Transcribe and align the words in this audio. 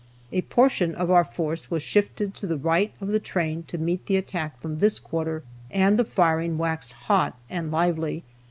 A 0.31 0.41
portion 0.41 0.95
of 0.95 1.11
our 1.11 1.23
force 1.23 1.69
was 1.69 1.83
shifted 1.83 2.33
to 2.33 2.47
the 2.47 2.57
right 2.57 2.91
of 2.99 3.09
the 3.09 3.19
train 3.19 3.61
to 3.67 3.77
meet 3.77 4.07
the 4.07 4.15
attack 4.15 4.59
from 4.59 4.79
this 4.79 4.97
quarter, 4.97 5.43
and 5.69 5.99
the 5.99 6.03
firing 6.03 6.57
waxed 6.57 6.93
hot 6.93 7.37
and 7.51 7.69
lively. 7.71 8.23